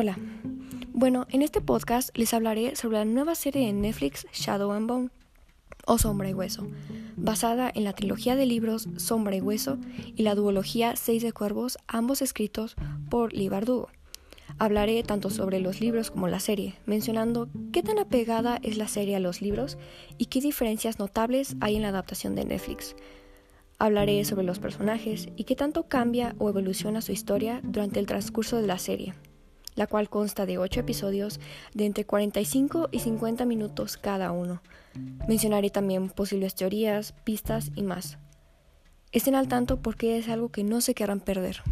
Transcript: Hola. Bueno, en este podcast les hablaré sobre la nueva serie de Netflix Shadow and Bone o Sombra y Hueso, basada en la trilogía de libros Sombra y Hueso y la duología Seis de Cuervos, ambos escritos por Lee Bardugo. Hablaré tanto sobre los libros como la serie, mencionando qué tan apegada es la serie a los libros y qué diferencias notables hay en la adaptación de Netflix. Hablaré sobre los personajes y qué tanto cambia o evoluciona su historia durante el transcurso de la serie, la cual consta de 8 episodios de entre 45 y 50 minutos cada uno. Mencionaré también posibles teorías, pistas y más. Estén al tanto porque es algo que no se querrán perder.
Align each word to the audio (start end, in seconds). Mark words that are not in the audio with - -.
Hola. 0.00 0.16
Bueno, 0.92 1.26
en 1.28 1.42
este 1.42 1.60
podcast 1.60 2.16
les 2.16 2.32
hablaré 2.32 2.76
sobre 2.76 2.98
la 2.98 3.04
nueva 3.04 3.34
serie 3.34 3.66
de 3.66 3.72
Netflix 3.72 4.28
Shadow 4.32 4.70
and 4.70 4.86
Bone 4.86 5.10
o 5.86 5.98
Sombra 5.98 6.30
y 6.30 6.34
Hueso, 6.34 6.68
basada 7.16 7.68
en 7.74 7.82
la 7.82 7.94
trilogía 7.94 8.36
de 8.36 8.46
libros 8.46 8.88
Sombra 8.96 9.34
y 9.34 9.40
Hueso 9.40 9.76
y 10.14 10.22
la 10.22 10.36
duología 10.36 10.94
Seis 10.94 11.24
de 11.24 11.32
Cuervos, 11.32 11.78
ambos 11.88 12.22
escritos 12.22 12.76
por 13.10 13.32
Lee 13.32 13.48
Bardugo. 13.48 13.88
Hablaré 14.60 15.02
tanto 15.02 15.30
sobre 15.30 15.58
los 15.58 15.80
libros 15.80 16.12
como 16.12 16.28
la 16.28 16.38
serie, 16.38 16.76
mencionando 16.86 17.48
qué 17.72 17.82
tan 17.82 17.98
apegada 17.98 18.60
es 18.62 18.78
la 18.78 18.86
serie 18.86 19.16
a 19.16 19.20
los 19.20 19.42
libros 19.42 19.78
y 20.16 20.26
qué 20.26 20.40
diferencias 20.40 21.00
notables 21.00 21.56
hay 21.58 21.74
en 21.74 21.82
la 21.82 21.88
adaptación 21.88 22.36
de 22.36 22.44
Netflix. 22.44 22.94
Hablaré 23.80 24.24
sobre 24.24 24.46
los 24.46 24.60
personajes 24.60 25.28
y 25.34 25.42
qué 25.42 25.56
tanto 25.56 25.88
cambia 25.88 26.36
o 26.38 26.48
evoluciona 26.48 27.00
su 27.00 27.10
historia 27.10 27.60
durante 27.64 27.98
el 27.98 28.06
transcurso 28.06 28.58
de 28.58 28.66
la 28.68 28.78
serie, 28.78 29.14
la 29.78 29.86
cual 29.86 30.10
consta 30.10 30.44
de 30.44 30.58
8 30.58 30.80
episodios 30.80 31.38
de 31.72 31.86
entre 31.86 32.04
45 32.04 32.88
y 32.90 32.98
50 32.98 33.44
minutos 33.44 33.96
cada 33.96 34.32
uno. 34.32 34.60
Mencionaré 35.28 35.70
también 35.70 36.08
posibles 36.08 36.56
teorías, 36.56 37.12
pistas 37.22 37.70
y 37.76 37.84
más. 37.84 38.18
Estén 39.12 39.36
al 39.36 39.46
tanto 39.46 39.80
porque 39.80 40.18
es 40.18 40.28
algo 40.28 40.48
que 40.48 40.64
no 40.64 40.80
se 40.80 40.94
querrán 40.94 41.20
perder. 41.20 41.62